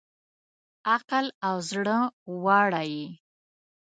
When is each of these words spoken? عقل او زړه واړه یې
عقل 0.93 1.25
او 1.47 1.55
زړه 1.69 1.97
واړه 2.43 2.83
یې 2.93 3.07